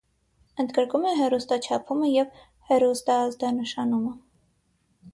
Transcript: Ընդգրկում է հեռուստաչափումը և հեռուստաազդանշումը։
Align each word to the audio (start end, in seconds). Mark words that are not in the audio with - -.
Ընդգրկում 0.63 1.05
է 1.09 1.11
հեռուստաչափումը 1.19 2.11
և 2.15 2.41
հեռուստաազդանշումը։ 2.73 4.05